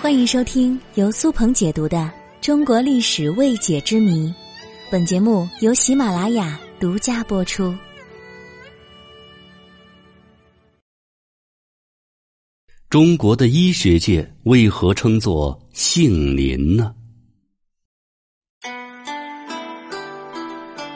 [0.00, 1.98] 欢迎收听由苏鹏解读的
[2.40, 4.28] 《中国历史未解之谜》，
[4.90, 7.74] 本节目由喜马拉雅独家播出。
[12.88, 16.92] 中国的医学界为何称作杏林呢？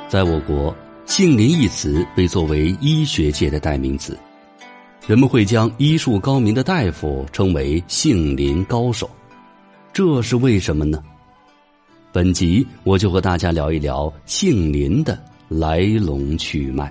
[0.08, 0.76] 在我国
[1.06, 4.18] ，“杏林”一词被作为医学界的代名词。
[5.07, 9.08] 人们会将医术高明的大夫称为杏林高手，
[9.93, 11.04] 这是为什么呢？
[12.11, 16.90] 本集我就和大家聊一聊杏林的来龙去脉。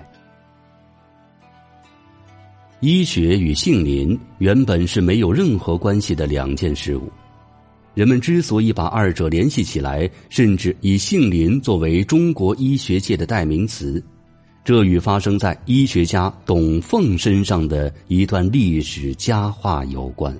[2.78, 7.10] 医学与杏林原本是没有任何关系的两件事物，
[7.94, 14.00] 人们之所以把二者联系起来，甚至以杏林作为中国医学界的代名词。
[14.64, 20.34] 这与发生在医学家董凤身上的一段历史佳话有关。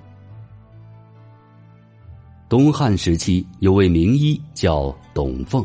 [2.49, 5.63] 东汉时期有位名医叫董凤，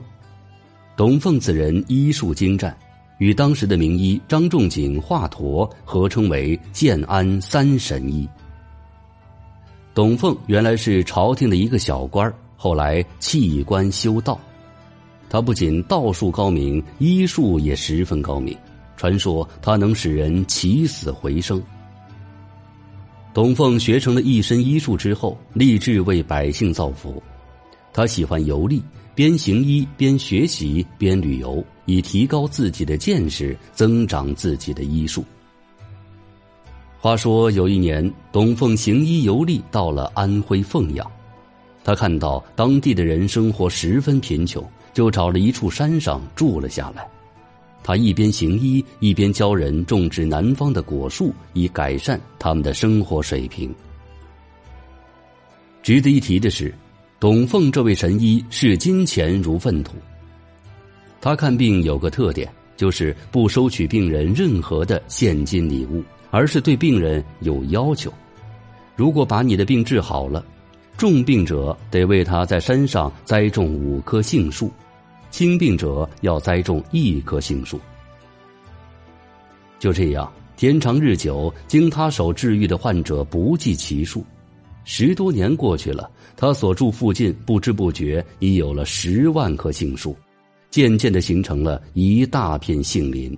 [0.98, 2.78] 董凤此人医术精湛，
[3.20, 8.28] 与当时的名医张仲景、华佗合称为建安三神医。
[9.94, 14.38] 董凤原来是朝廷的一个小官后来弃官修道。
[15.30, 18.58] 他不仅道术高明，医术也十分高明。
[18.98, 21.62] 传说他能使人起死回生。
[23.34, 27.22] 董凤学成了一身医术之后，立志为百姓造福。
[27.94, 28.82] 他喜欢游历，
[29.16, 35.24] 边行医边学习边旅游，以提高自己的见识，增长自己的医术。
[37.00, 41.10] 话说有一年，董凤行医游历到了安徽凤阳，
[41.84, 44.64] 他看到当地的人生活十分贫穷。
[44.92, 47.08] 就找了一处山上住了下来，
[47.84, 53.74] 他一边行医，一边教人种植南方的果树，以改善他们的生活水平。
[55.84, 56.74] 值得一提的是，
[57.20, 59.94] 董凤这位神医视金钱如粪土。
[61.22, 68.12] 他看病有个特点，就是不收取病人任何的现金礼物，而是对病人有要求：
[68.96, 70.44] 如果把你的病治好了。
[71.00, 74.70] 重病者得为他在山上栽种五棵杏树，
[75.32, 77.80] 轻病者要栽种一棵杏树。
[79.80, 84.26] 就这样，天长日久，经他手治愈的患者不计其数。
[84.84, 90.14] 十多年过去了，他所住附近不知不觉已有了十万棵杏树，
[90.70, 93.34] 渐渐的形成了一大片杏林。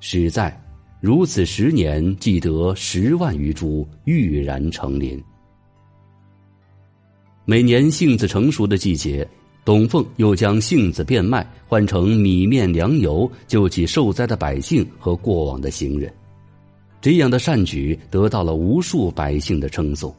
[0.00, 0.54] 史在，
[1.00, 5.18] 如此十年，即得十万余株，郁然成林。
[7.50, 9.26] 每年杏子成熟的季节，
[9.64, 16.12] 董凤又将杏子变卖换成米面粮油，救济受灾的百姓和过往的行人。
[17.00, 20.14] 这样的善举得到了无数百姓的称颂。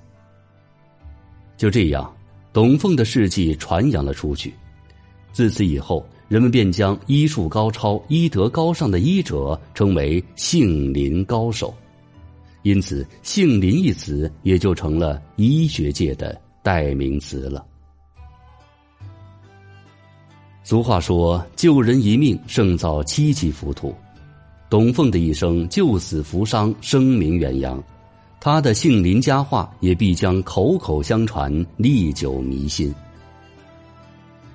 [1.56, 2.12] 就这样，
[2.52, 4.52] 董凤的事迹传扬了出去。
[5.32, 11.72] 自此以后，人们便将医术高超、医德高尚的医者称为杏林高手，
[12.64, 16.36] 因此“杏林”一词也就成了医学界的。
[16.70, 17.66] 代名词了。
[20.64, 23.92] 俗话说：“救人一命胜造七级浮屠。”
[24.70, 27.84] 董凤的一生救死扶伤，声名远扬，
[28.40, 32.94] 他的杏林佳话也必将口口相传，历久弥新。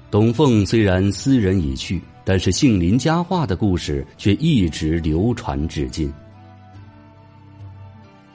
[0.08, 6.12] 董凤虽然斯人已去，但是杏林佳话的故事却一直流传至今。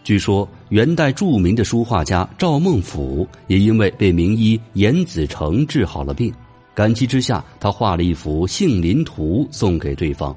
[0.09, 6.33] 据说，元代著名的书画家赵孟俯也因为被名医严子成治好了病，
[6.73, 10.35] 感激之下，他画了一幅《杏林图》送给对方。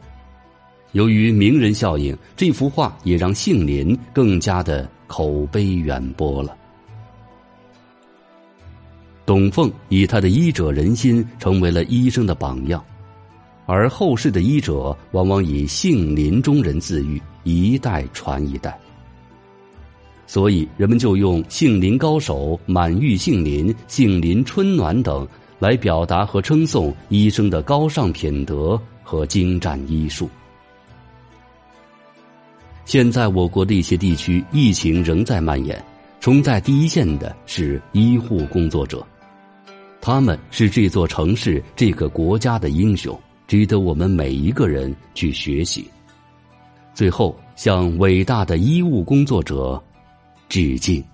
[0.93, 6.55] 由于名人效应，这幅画也让杏林更加的口碑远播了。
[9.25, 12.85] 董奉以他的医者仁心，成为了医生的榜样，
[13.65, 18.79] 而后世的医者往往以杏林中人自喻，一代传一代。
[20.33, 30.31] 所以，人们就用“杏林高手”“满玉杏林”“杏林春暖”等来表达和称颂医生的高尚品德和精湛医术。
[32.87, 35.85] 现在，我国的一些地区疫情仍在蔓延，
[36.19, 39.07] 冲在第一线的是医护工作者，
[40.01, 43.15] 他们是这座城市、这个国家的英雄，
[43.47, 45.85] 值得我们每一个人去学习。
[46.95, 49.79] 最后，向伟大的医务工作者。
[50.53, 51.12] 致敬。